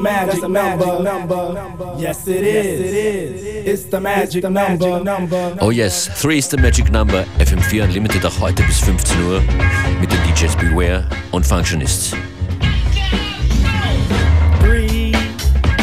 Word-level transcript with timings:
magic 0.00 0.48
number. 0.48 1.02
number. 1.02 1.94
Yes, 1.98 2.26
it 2.26 2.42
is. 2.42 2.80
It 2.80 2.94
is. 2.94 3.66
It's 3.66 3.84
the 3.84 4.00
magic 4.00 4.44
number. 4.48 5.56
Oh 5.60 5.70
yes, 5.70 6.08
3 6.20 6.38
is 6.38 6.48
the 6.48 6.56
magic 6.56 6.90
number. 6.90 7.24
FM4 7.38 7.84
Unlimited 7.84 8.24
auch 8.24 8.40
heute 8.40 8.62
bis 8.64 8.80
15 8.80 9.22
Uhr 9.22 9.42
mit 10.00 10.10
den 10.10 10.18
DJs 10.24 10.56
Beware 10.56 11.08
und 11.32 11.46
Functionists. 11.46 12.14
Three, 14.60 15.12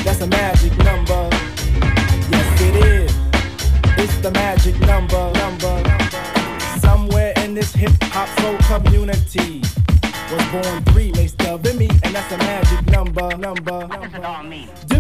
that's 0.04 0.22
a 0.22 0.28
magic 0.28 0.76
number. 0.84 1.30
Yes, 2.32 2.62
it 2.62 2.76
is. 2.76 3.12
It's 3.98 4.18
the 4.22 4.32
magic 4.32 4.80
number. 4.82 5.32
number. 5.34 5.84
Somewhere 6.82 7.34
in 7.44 7.54
this 7.54 7.74
hip 7.74 7.92
hop 8.12 8.28
soul 8.40 8.58
community 8.68 9.62
was 10.32 10.44
born 10.52 10.84
three, 10.86 11.12
makes 11.14 11.34
the 11.34 11.58
Vimy, 11.58 11.90
and 12.04 12.16
that's 12.16 12.32
a 12.32 12.38
magic 12.38 12.86
number. 12.88 13.38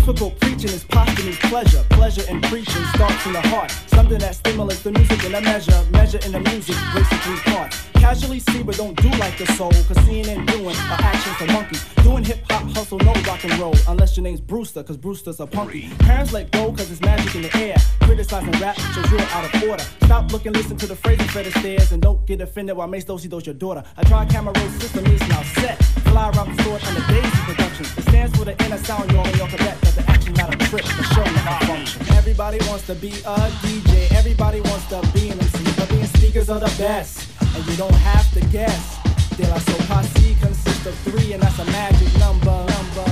Difficult 0.07 0.39
preaching 0.39 0.69
is 0.69 0.85
posthumous 0.85 1.37
pleasure. 1.37 1.96
Pleasure 1.97 2.29
in 2.29 2.39
preaching 2.43 2.85
starts 2.93 3.25
in 3.25 3.33
the 3.33 3.41
heart. 3.49 3.71
Something 3.87 4.19
that 4.19 4.35
stimulates 4.35 4.83
the 4.83 4.91
music 4.91 5.23
in 5.25 5.33
a 5.33 5.41
measure. 5.41 5.83
Measure 5.89 6.19
in 6.23 6.31
the 6.31 6.39
music 6.39 6.75
breaks 6.93 7.09
parts. 7.45 7.83
Casually 7.93 8.39
see 8.39 8.61
but 8.61 8.77
don't 8.77 8.95
do 9.01 9.09
like 9.17 9.35
the 9.39 9.47
soul. 9.57 9.71
Cause 9.87 9.97
seeing 10.05 10.27
and 10.27 10.47
doing 10.47 10.75
are 10.93 11.01
actions 11.01 11.35
for 11.37 11.47
monkeys. 11.51 11.83
Doing 12.03 12.23
hip 12.23 12.39
hop 12.49 12.69
hustle, 12.77 12.99
no 12.99 13.13
rock 13.27 13.43
and 13.43 13.57
roll. 13.57 13.75
Unless 13.87 14.15
your 14.15 14.23
name's 14.23 14.39
Brewster, 14.39 14.83
cause 14.83 14.95
Brewster's 14.95 15.39
a 15.39 15.47
punky. 15.47 15.89
Parents 15.99 16.31
let 16.31 16.51
go 16.51 16.71
cause 16.71 16.89
it's 16.91 17.01
magic 17.01 17.33
in 17.33 17.41
the 17.41 17.57
air. 17.57 17.75
Criticizing 18.01 18.53
rap 18.61 18.77
shows 18.77 19.11
you're 19.11 19.19
out 19.19 19.51
of 19.51 19.63
order. 19.67 19.83
Stop 20.05 20.31
looking, 20.31 20.53
listen 20.53 20.77
to 20.77 20.85
the 20.85 20.95
phrasing 20.95 21.27
for 21.29 21.41
the 21.41 21.51
stairs. 21.59 21.91
And 21.91 22.01
don't 22.01 22.23
get 22.27 22.41
offended 22.41 22.77
while 22.77 22.87
Mace 22.87 23.05
Dosey 23.05 23.27
does 23.27 23.47
your 23.47 23.55
daughter. 23.55 23.83
I 23.97 24.03
try 24.03 24.23
camera 24.27 24.53
roll 24.55 24.69
system 24.79 25.03
is 25.07 25.27
now 25.29 25.41
set. 25.59 25.83
Fly 26.13 26.29
around 26.29 26.55
the 26.55 26.63
sword 26.63 26.83
under 26.83 27.01
Daisy 27.07 27.37
Productions. 27.47 27.97
It 27.97 28.03
stands 28.03 28.37
for 28.37 28.45
the 28.45 28.55
inner 28.65 28.77
sound, 28.77 29.11
y'all, 29.11 29.25
and 29.25 29.35
y'all 29.37 29.47
can 29.47 29.57
that 29.65 29.81
the 29.81 30.03
action 30.07 30.33
not 30.35 30.53
a 30.53 30.57
trick, 30.69 30.83
the 30.83 31.03
show 31.03 31.23
not 31.23 31.63
a. 31.63 31.86
Everybody 32.17 32.59
wants 32.67 32.85
to 32.87 32.95
be 32.95 33.09
a 33.25 33.37
DJ. 33.63 34.11
Everybody 34.11 34.61
wants 34.61 34.87
to 34.87 34.99
be 35.13 35.29
an 35.29 35.39
MC. 35.39 35.63
But 35.77 35.89
being 35.89 36.05
speakers 36.05 36.49
are 36.49 36.59
the 36.59 36.73
best. 36.77 37.29
And 37.55 37.65
you 37.65 37.77
don't 37.77 37.93
have 37.93 38.31
to 38.33 38.41
guess. 38.47 38.97
De 39.37 39.47
La 39.47 39.57
Soul 39.59 39.79
Posse 39.87 40.35
consists 40.41 40.85
of 40.85 40.95
three, 41.05 41.33
and 41.33 41.41
that's 41.41 41.59
a 41.59 41.65
magic 41.65 42.11
number. 42.19 42.65
number. 42.75 43.07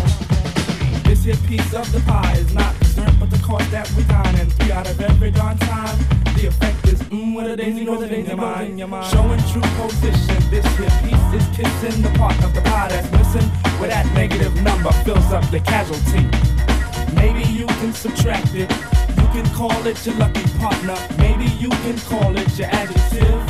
This 1.05 1.23
here 1.23 1.35
piece 1.47 1.73
of 1.73 1.89
the 1.91 2.01
pie 2.01 2.35
is 2.37 2.53
not 2.53 2.75
concerned 2.79 3.17
but 3.19 3.29
the 3.29 3.37
cost 3.43 3.69
that 3.71 3.89
we 3.95 4.03
dine 4.03 4.35
and 4.35 4.51
three 4.53 4.71
out 4.71 4.89
of 4.89 4.99
every 4.99 5.31
darn 5.31 5.57
time. 5.57 5.97
The 6.35 6.47
effect 6.47 6.87
is 6.87 7.01
mmm 7.03 7.35
what 7.35 7.45
a 7.45 7.55
daisy 7.55 7.85
goes 7.85 8.03
in 8.03 8.25
your 8.25 8.37
mind. 8.37 8.79
Showing 9.11 9.39
true 9.51 9.61
position. 9.77 10.39
This 10.49 10.65
here 10.77 10.89
piece 11.05 11.29
is 11.39 11.47
kissing 11.55 12.01
the 12.01 12.11
part 12.17 12.35
of 12.43 12.53
the 12.53 12.61
pie 12.61 12.89
that's 12.89 13.11
missing 13.11 13.47
where 13.79 13.89
that 13.89 14.05
negative 14.13 14.53
number 14.63 14.91
fills 15.03 15.31
up 15.31 15.49
the 15.51 15.59
casualty. 15.59 16.64
Maybe 17.13 17.43
you 17.51 17.67
can 17.67 17.93
subtract 17.93 18.55
it. 18.55 18.71
You 19.17 19.27
can 19.33 19.45
call 19.53 19.85
it 19.85 20.05
your 20.05 20.15
lucky 20.15 20.43
partner. 20.57 20.95
Maybe 21.17 21.45
you 21.59 21.69
can 21.69 21.97
call 21.99 22.35
it 22.37 22.57
your 22.57 22.67
adjective. 22.67 23.41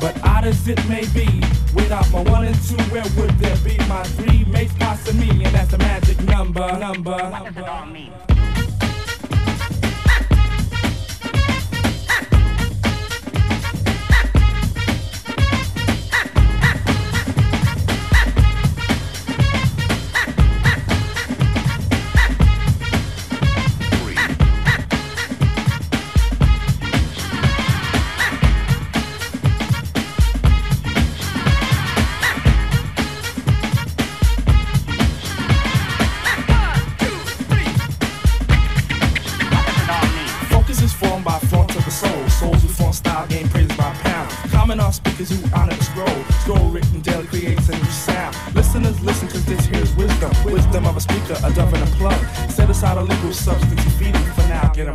But 0.00 0.18
odd 0.22 0.44
as 0.44 0.68
it 0.68 0.78
may 0.88 1.04
be, 1.12 1.42
without 1.74 2.10
my 2.12 2.22
one 2.22 2.46
and 2.46 2.56
two, 2.68 2.76
where 2.92 3.04
would 3.16 3.36
there 3.38 3.56
be 3.58 3.76
my 3.88 4.02
three 4.04 4.44
mates 4.44 4.74
passing 4.74 5.18
me? 5.18 5.28
And 5.44 5.54
that's 5.54 5.70
the 5.70 5.78
magic 5.78 6.20
number, 6.22 6.78
number. 6.78 7.10
What 7.10 7.44
does 7.44 7.56
it 7.56 7.68
all 7.68 7.86
mean? 7.86 8.12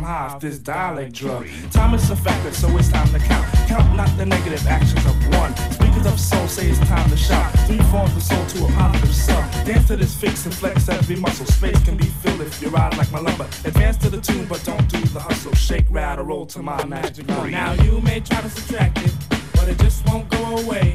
High 0.04 0.26
off 0.34 0.40
this 0.40 0.58
dialect 0.58 1.12
drug. 1.14 1.46
Time 1.70 1.94
is 1.94 2.10
a 2.10 2.16
factor, 2.16 2.52
so 2.52 2.68
it's 2.76 2.88
time 2.88 3.08
to 3.08 3.18
count. 3.18 3.46
Count 3.66 3.96
not 3.96 4.16
the 4.16 4.26
negative 4.26 4.66
actions 4.66 5.04
of 5.06 5.16
one. 5.38 5.54
Speakers 5.72 6.06
of 6.06 6.20
soul 6.20 6.46
say 6.46 6.68
it's 6.68 6.78
time 6.80 7.08
to 7.10 7.16
shout. 7.16 7.50
Three 7.66 7.78
forms 7.90 8.14
the 8.14 8.20
soul 8.20 8.44
to 8.46 8.64
a 8.66 8.68
positive 8.76 9.14
sum. 9.14 9.50
Dance 9.64 9.86
to 9.88 9.96
this 9.96 10.14
fix 10.14 10.44
and 10.44 10.54
flex 10.54 10.88
every 10.88 11.16
muscle. 11.16 11.46
Space 11.46 11.82
can 11.84 11.96
be 11.96 12.04
filled 12.04 12.40
if 12.42 12.60
you're 12.60 12.70
riding 12.70 12.98
like 12.98 13.10
my 13.12 13.20
lumber. 13.20 13.44
Advance 13.64 13.96
to 13.98 14.10
the 14.10 14.20
tune, 14.20 14.46
but 14.46 14.62
don't 14.64 14.86
do 14.88 15.00
the 15.06 15.20
hustle. 15.20 15.54
Shake, 15.54 15.86
rattle, 15.90 16.24
roll 16.24 16.46
to 16.46 16.62
my 16.62 16.84
magic 16.84 17.26
number. 17.26 17.50
Now 17.50 17.72
you 17.82 18.00
may 18.00 18.20
try 18.20 18.40
to 18.40 18.50
subtract 18.50 18.98
it, 19.04 19.14
but 19.54 19.68
it 19.68 19.78
just 19.78 20.06
won't 20.08 20.28
go 20.28 20.58
away. 20.58 20.94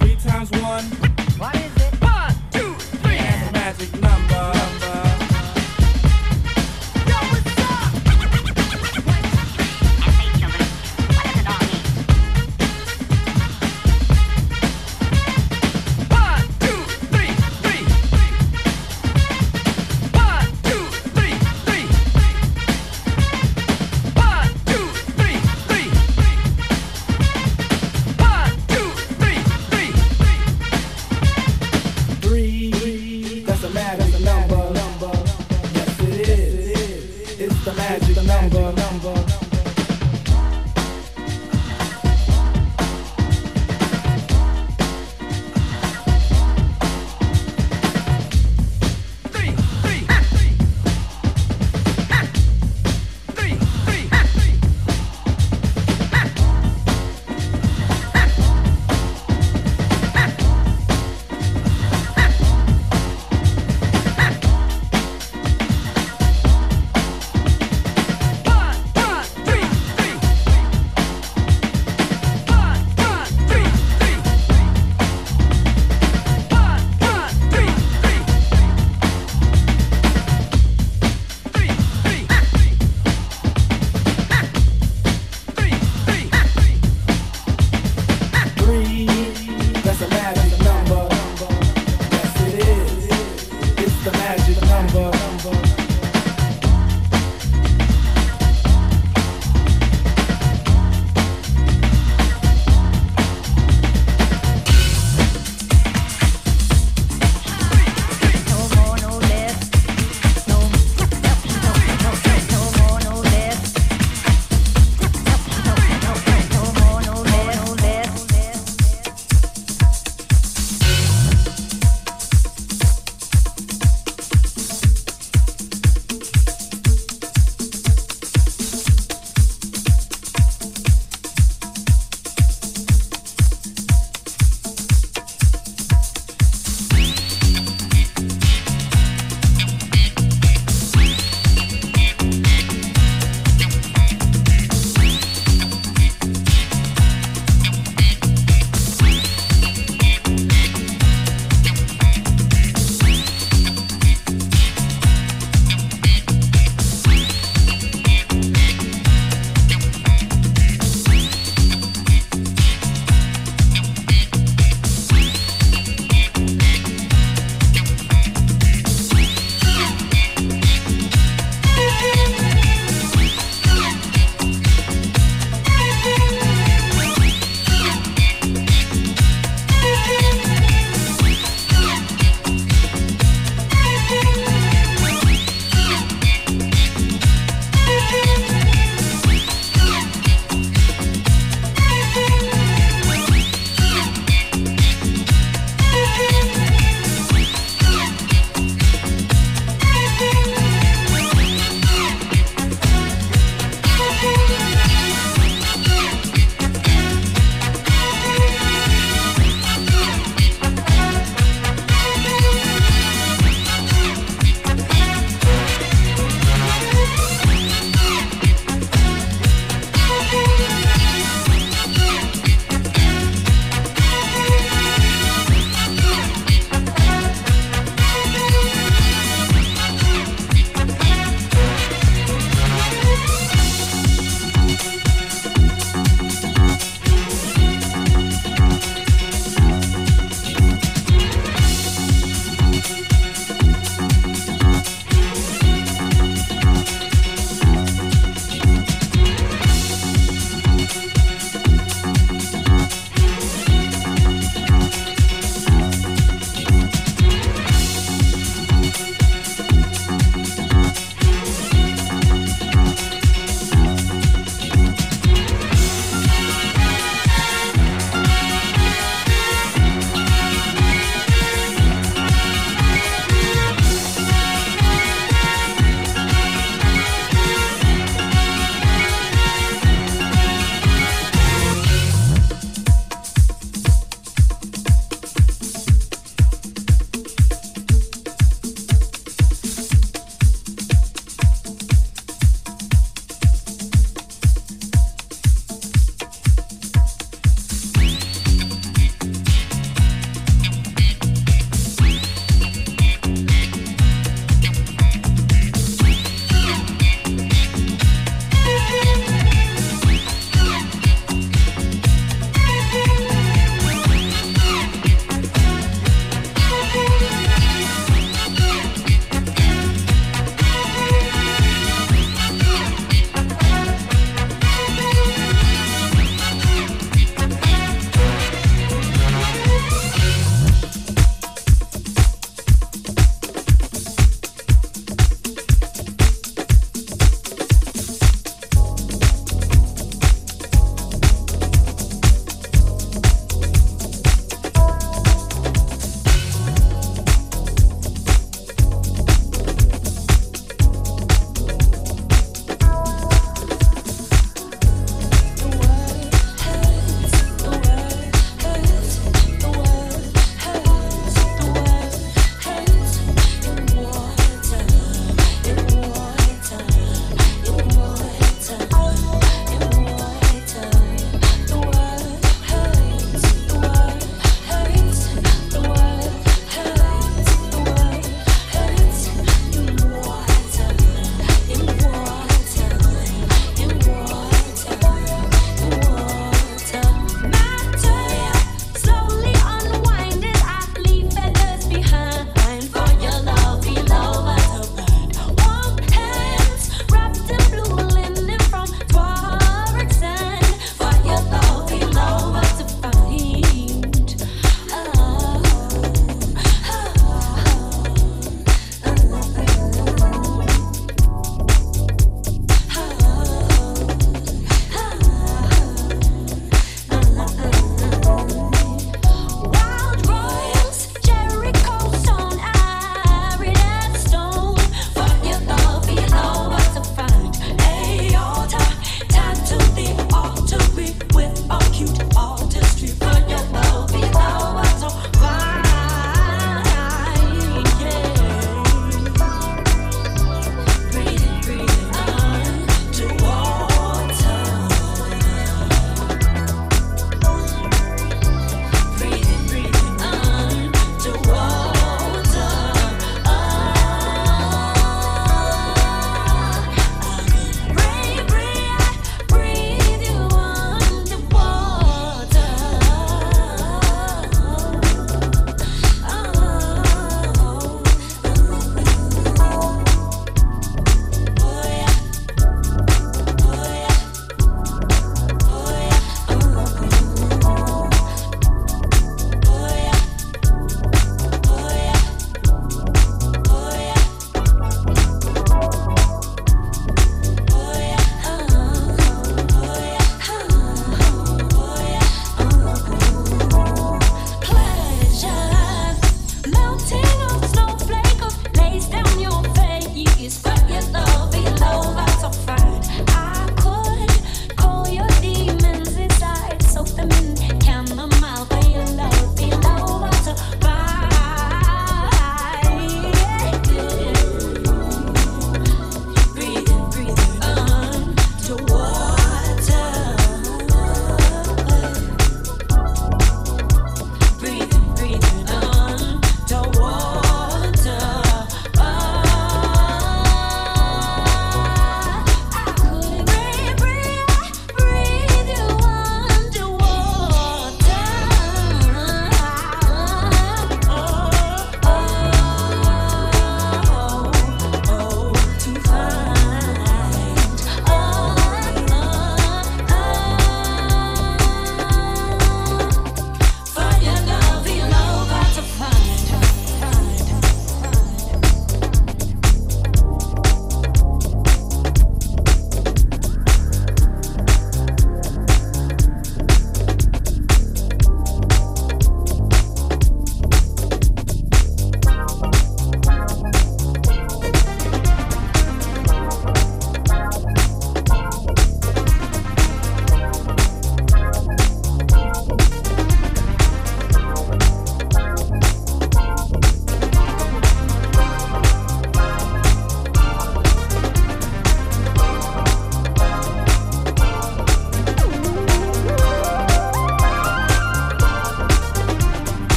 Three 0.00 0.16
times 0.16 0.50
one, 0.52 0.84
What 1.38 1.54
is 1.56 1.76
it? 1.76 1.94
One, 2.02 2.34
two, 2.50 2.74
three. 3.02 3.16
and 3.16 3.48
the 3.48 3.52
magic 3.52 3.92
number. 4.00 4.83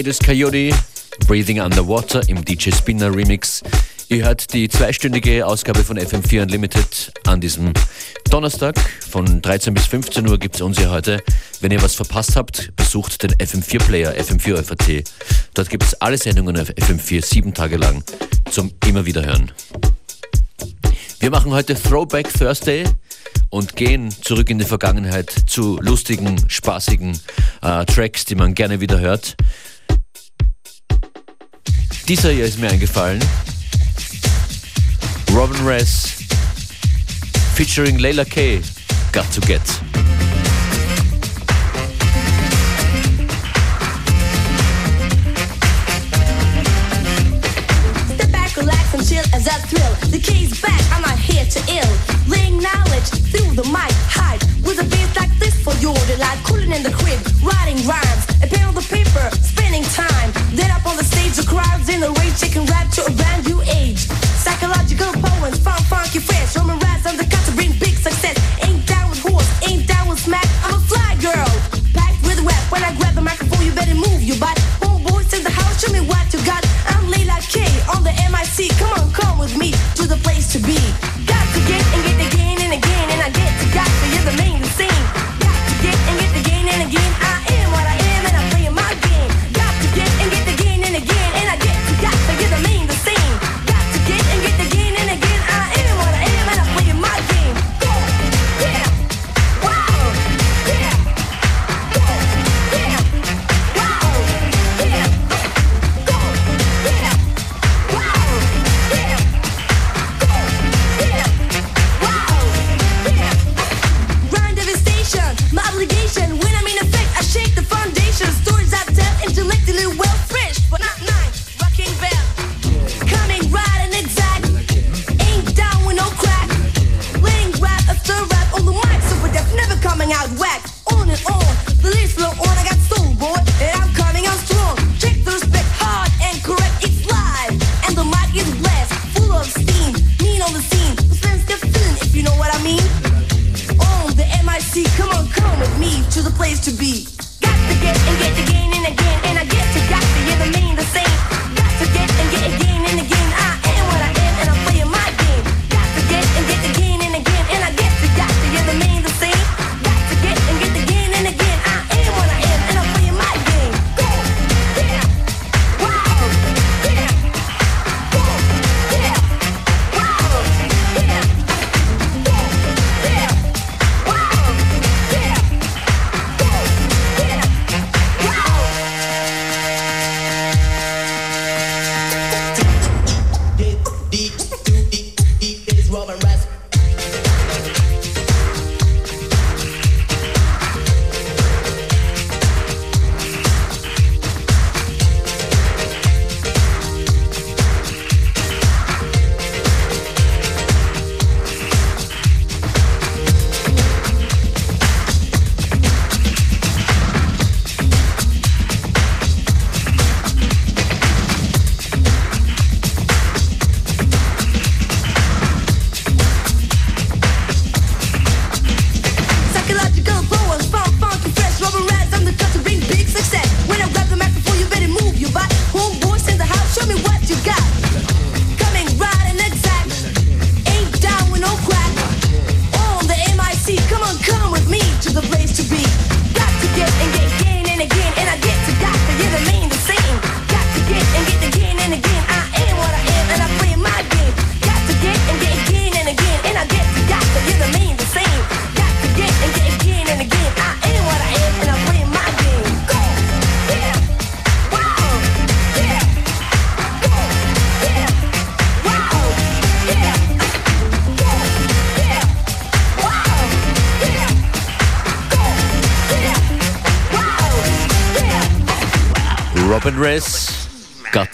Edis 0.00 0.18
Coyote, 0.18 0.74
Breathing 1.26 1.60
Underwater 1.60 2.26
im 2.26 2.42
DJ 2.42 2.70
Spinner 2.70 3.14
Remix. 3.14 3.62
Ihr 4.08 4.24
hört 4.24 4.54
die 4.54 4.66
zweistündige 4.66 5.46
Ausgabe 5.46 5.84
von 5.84 5.98
FM4 5.98 6.40
Unlimited 6.40 7.12
an 7.26 7.42
diesem 7.42 7.74
Donnerstag. 8.30 8.76
Von 9.10 9.42
13 9.42 9.74
bis 9.74 9.84
15 9.88 10.26
Uhr 10.26 10.38
gibt 10.38 10.54
es 10.54 10.62
uns 10.62 10.78
hier 10.78 10.90
heute. 10.90 11.22
Wenn 11.60 11.70
ihr 11.70 11.82
was 11.82 11.96
verpasst 11.96 12.34
habt, 12.34 12.74
besucht 12.76 13.22
den 13.22 13.32
FM4 13.32 13.78
Player, 13.78 14.12
FM4 14.12 14.62
FAT. 14.62 15.04
Dort 15.52 15.68
gibt 15.68 15.82
es 15.82 15.92
alle 16.00 16.16
Sendungen 16.16 16.58
auf 16.58 16.70
FM4 16.70 17.22
sieben 17.22 17.52
Tage 17.52 17.76
lang 17.76 18.02
zum 18.50 18.72
immer 18.86 19.04
wieder 19.04 19.26
hören. 19.26 19.52
Wir 21.18 21.30
machen 21.30 21.52
heute 21.52 21.74
Throwback 21.74 22.32
Thursday 22.32 22.84
und 23.50 23.76
gehen 23.76 24.10
zurück 24.22 24.48
in 24.48 24.58
die 24.58 24.64
Vergangenheit 24.64 25.30
zu 25.46 25.78
lustigen, 25.82 26.42
spaßigen 26.48 27.20
äh, 27.60 27.84
Tracks, 27.84 28.24
die 28.24 28.34
man 28.34 28.54
gerne 28.54 28.80
wieder 28.80 28.98
hört. 28.98 29.36
Dieser 32.10 32.32
hier 32.32 32.44
ist 32.44 32.58
mir 32.58 32.68
eingefallen. 32.68 33.20
Robin 35.32 35.64
Res 35.64 36.08
featuring 37.54 38.00
Leila 38.00 38.24
K. 38.24 38.60
Got 39.12 39.32
to 39.32 39.40
get. 39.42 39.62
as 49.32 49.46
thrill. 49.70 49.94
The 50.10 50.18
key's 50.18 50.60
back, 50.60 50.80
I'm 50.92 51.02
not 51.02 51.16
here 51.16 51.44
to 51.44 51.60
ill. 51.70 51.92
Laying 52.26 52.58
knowledge 52.58 53.06
through 53.30 53.54
the 53.54 53.62
mic, 53.70 53.94
with 54.66 54.80
a 54.80 54.84
beat 54.84 55.14
like 55.14 55.30
this 55.38 55.54
for 55.62 55.74
your 55.74 55.94
delight. 56.06 56.38
Cooling 56.42 56.72
in 56.72 56.82
the 56.82 56.90
crib, 56.90 57.20
writing 57.40 57.78
rhymes, 57.86 58.26
a 58.42 58.48
pen 58.48 58.66
on 58.66 58.74
the 58.74 58.82
paper, 58.82 59.30
spending 59.46 59.84
time 59.84 60.39
crowds 61.50 61.88
in 61.88 62.02
a 62.02 62.10
rage, 62.22 62.38
taking 62.38 62.64
rap 62.66 62.86
to 62.94 63.02
a 63.04 63.10
brand 63.10 63.42
new 63.46 63.60
age. 63.62 64.06
Psychological 64.38 65.10
poems, 65.18 65.58
fun, 65.58 65.80
funky, 65.90 66.20
fresh. 66.20 66.56
Roman 66.56 66.78
rats 66.78 67.04
on 67.06 67.16
the 67.16 67.26
cut 67.26 67.42
to 67.46 67.52
bring 67.52 67.72
big 67.82 67.98
success. 67.98 68.38
Ain't 68.62 68.86
down 68.86 69.10
with 69.10 69.18
horse, 69.18 69.50
ain't 69.66 69.86
down 69.86 70.08
with 70.08 70.20
smack. 70.20 70.46
I'm 70.64 70.74
a 70.78 70.82
fly 70.90 71.10
girl, 71.18 71.50
packed 71.92 72.22
with 72.22 72.38
rap. 72.46 72.62
When 72.70 72.82
I 72.84 72.94
grab 72.96 73.14
the 73.14 73.24
microphone, 73.30 73.66
you 73.66 73.72
better 73.72 73.94
move 73.94 74.22
your 74.22 74.38
body. 74.38 74.62
Homeboys 74.78 75.34
in 75.36 75.42
the 75.42 75.50
house, 75.50 75.82
show 75.82 75.92
me 75.92 76.00
what 76.06 76.24
you 76.32 76.40
got. 76.46 76.62
I'm 76.86 77.10
Leila 77.10 77.38
K 77.42 77.66
on 77.90 78.04
the 78.06 78.14
MIC. 78.30 78.70
Come 78.78 78.92
on, 78.98 79.10
come 79.12 79.38
with 79.38 79.56
me 79.58 79.72
to 79.98 80.06
the 80.06 80.18
place 80.22 80.52
to 80.54 80.58
be. 80.60 81.09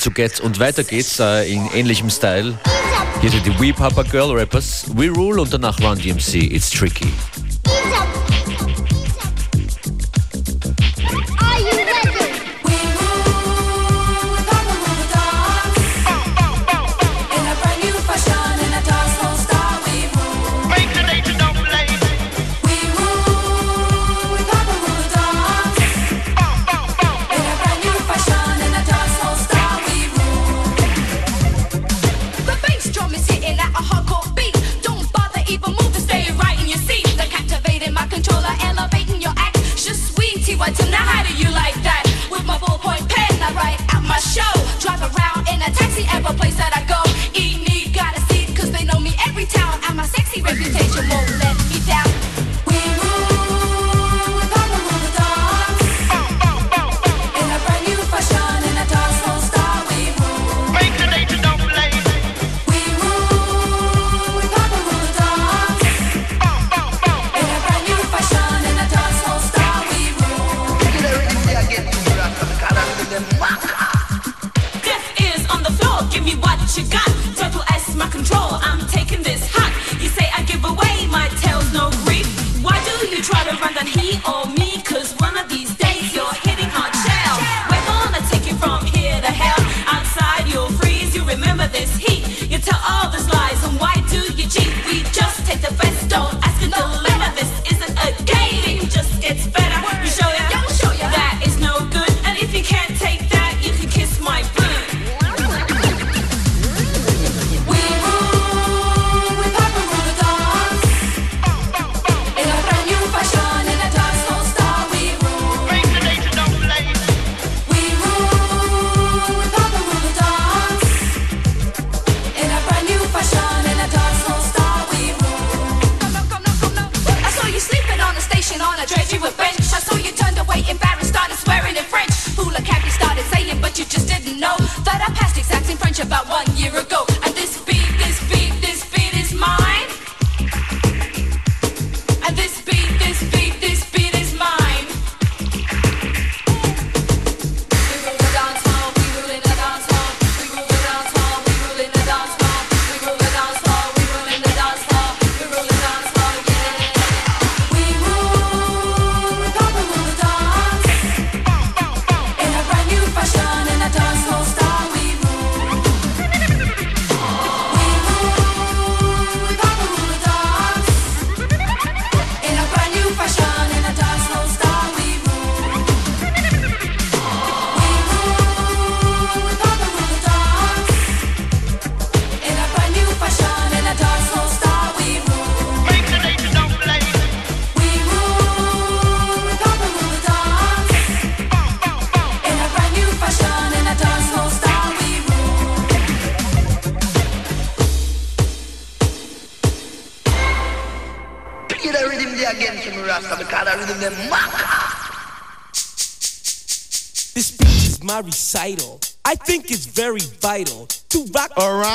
to 0.07 0.13
Get 0.13 0.41
und 0.41 0.59
weiter 0.61 0.85
geht's 0.85 1.19
äh, 1.19 1.53
in 1.53 1.69
ähnlichem 1.75 2.09
Style. 2.11 2.55
Hier 3.21 3.31
sind 3.31 3.45
die 3.45 3.61
Wee 3.61 3.73
Papa 3.73 4.03
Girl 4.05 4.31
Rappers, 4.33 4.87
We 4.95 5.09
Rule 5.09 5.43
und 5.43 5.53
danach 5.53 5.81
Run 5.81 5.99
DMC, 5.99 6.53
It's 6.53 6.71
Tricky. 6.71 7.13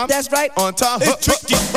That's 0.10 0.32
right. 0.32 0.52
On 0.58 0.74
top. 0.74 1.02
It's 1.04 1.26
tricky. 1.26 1.71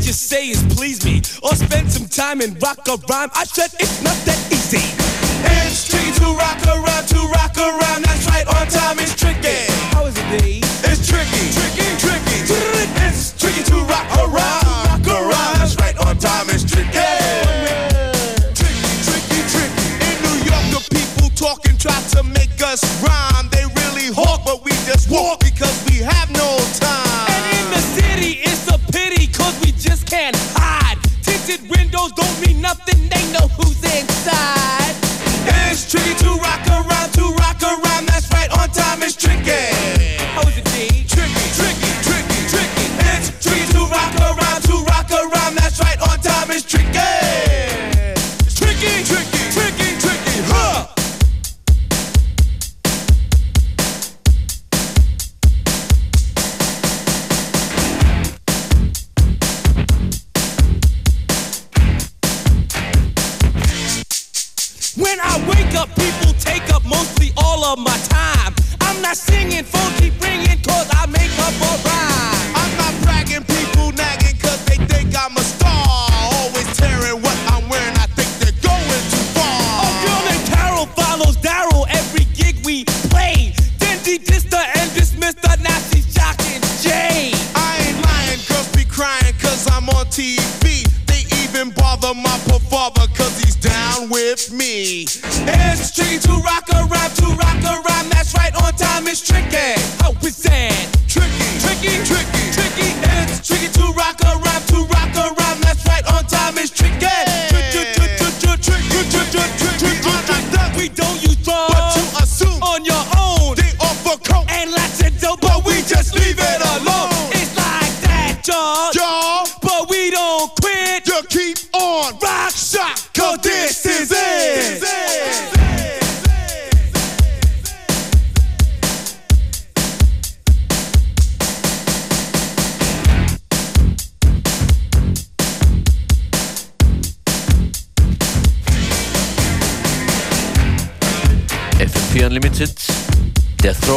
they 0.00 0.06
you 0.06 0.12
say 0.12 0.48
is 0.48 0.62
please 0.74 1.04
me 1.04 1.18
or 1.42 1.54
spend 1.54 1.90
some 1.90 2.06
time 2.08 2.40
and 2.40 2.60
rock 2.62 2.78
a 2.88 2.96
rhyme. 3.08 3.30
I 3.34 3.44
said 3.44 3.70
it's 3.80 4.02
not 4.02 4.16
that 4.26 4.38
easy. 4.52 4.82
It's 5.66 5.90
free 5.90 6.12
to 6.22 6.34
rock 6.34 6.60
around, 6.66 7.06
to 7.08 7.20
rock 7.34 7.56
around. 7.56 8.04
That's 8.04 8.26
right, 8.26 8.46
on 8.46 8.66
time 8.68 8.98
is 8.98 9.14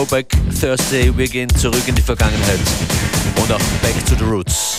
Throwback 0.01 0.35
Thursday. 0.59 1.15
Wir 1.15 1.27
gehen 1.27 1.47
zurück 1.57 1.83
in 1.85 1.93
die 1.93 2.01
Vergangenheit 2.01 2.59
und 3.35 3.51
auch 3.51 3.61
back 3.83 4.03
to 4.07 4.15
the 4.15 4.23
roots. 4.23 4.70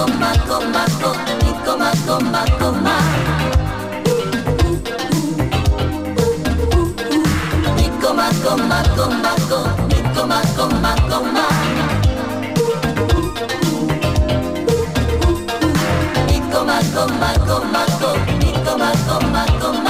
Coma, 0.00 0.32
coma, 0.48 0.48
coma, 0.48 0.84
co, 1.00 1.10
mi 1.44 1.52
coma, 1.64 1.90
coma, 2.06 2.44
coma. 2.58 2.96
Mi 7.76 7.86
coma, 8.00 8.28
coma, 8.42 8.82
coma, 8.96 9.34
co, 9.48 9.58
mi 9.88 10.00
coma, 10.14 10.40
coma, 10.56 10.94
coma. 11.10 11.46
Coma, 16.52 16.78
coma, 16.94 17.30
coma, 17.46 17.84
co, 18.00 18.10
mi 18.38 18.52
coma, 18.64 18.90
coma, 19.06 19.44
coma. 19.60 19.89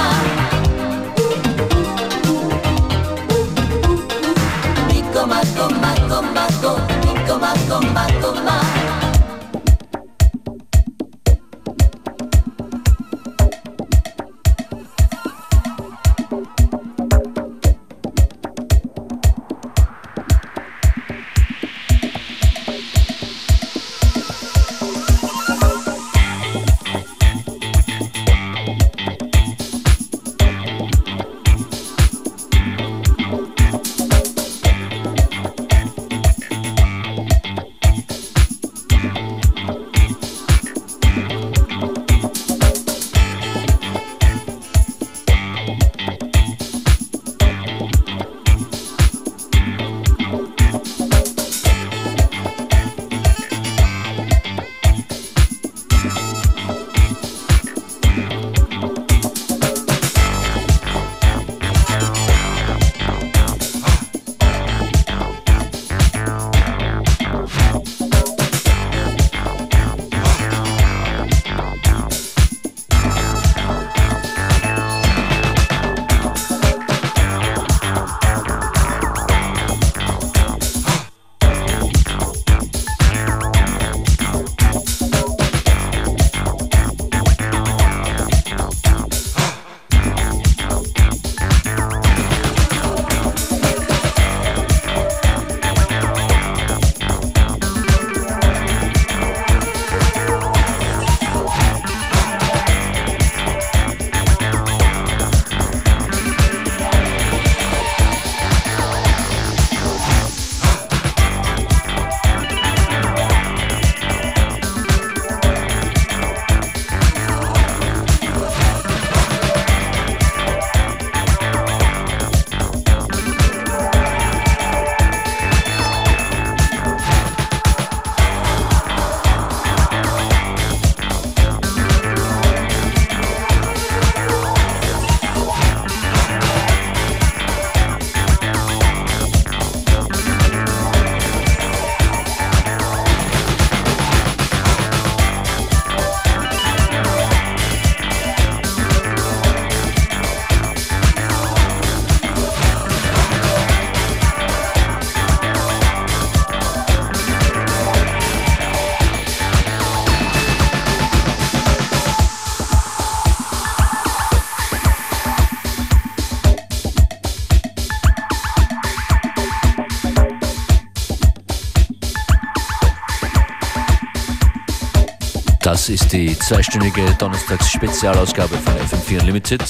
Ist 175.91 176.13
die 176.13 176.37
zweistündige 176.39 177.03
Donnerstags-Spezialausgabe 177.19 178.55
von 178.55 178.73
FM4 178.75 179.19
Unlimited. 179.19 179.61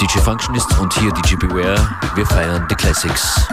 DJ 0.00 0.18
Functionist 0.18 0.78
und 0.78 0.92
hier 0.98 1.10
DJ 1.12 1.36
Beware. 1.36 1.78
Wir 2.14 2.26
feiern 2.26 2.66
die 2.70 2.74
Classics. 2.74 3.48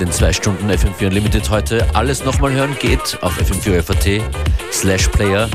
Den 0.00 0.10
zwei 0.10 0.32
Stunden 0.32 0.70
FM4 0.70 1.08
Unlimited 1.08 1.50
heute. 1.50 1.86
Alles 1.94 2.24
nochmal 2.24 2.52
hören 2.52 2.74
geht 2.80 3.18
auf 3.20 3.38
fm4 3.38 4.22
slash 4.72 5.08
player. 5.08 5.48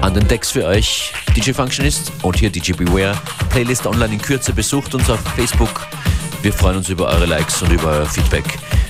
An 0.00 0.14
den 0.14 0.26
Decks 0.26 0.50
für 0.50 0.66
euch 0.66 1.12
DJ 1.36 1.52
Functionist 1.52 2.10
und 2.22 2.36
hier 2.36 2.50
DJ 2.50 2.72
Beware. 2.72 3.16
Playlist 3.50 3.86
online 3.86 4.14
in 4.14 4.20
Kürze. 4.20 4.52
Besucht 4.52 4.94
uns 4.94 5.08
auf 5.08 5.20
Facebook. 5.36 5.86
Wir 6.42 6.52
freuen 6.52 6.78
uns 6.78 6.88
über 6.88 7.06
eure 7.06 7.26
Likes 7.26 7.62
und 7.62 7.70
über 7.70 7.90
euer 7.90 8.06
Feedback. 8.06 8.44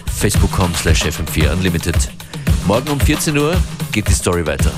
Facebook.com 0.07 0.75
slash 0.75 1.03
FM4 1.03 1.53
Unlimited. 1.53 1.97
Morgen 2.67 2.89
um 2.89 3.01
14 3.01 3.37
Uhr 3.37 3.55
geht 3.93 4.09
die 4.09 4.15
Story 4.15 4.47
weiter. 4.47 4.73